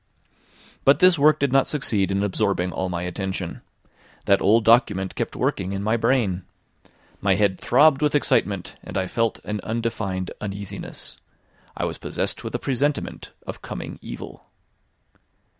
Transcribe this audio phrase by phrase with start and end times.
[0.83, 3.61] But this work did not succeed in absorbing all my attention.
[4.25, 6.43] That old document kept working in my brain.
[7.21, 11.17] My head throbbed with excitement, and I felt an undefined uneasiness.
[11.77, 14.47] I was possessed with a presentiment of coming evil.